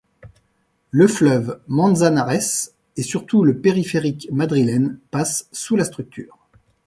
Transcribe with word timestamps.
Le 0.89 1.07
fleuve 1.07 1.61
Manzanares 1.67 2.69
et 2.97 3.03
surtout 3.03 3.43
le 3.43 3.59
périphérique 3.59 4.27
madrilène 4.31 4.97
passent 5.11 5.47
sous 5.51 5.75
la 5.75 5.85
structure. 5.85 6.39